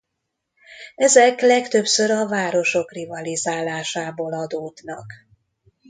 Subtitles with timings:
[0.95, 5.05] Ezek legtöbbször a városok rivalizálásából adódnak.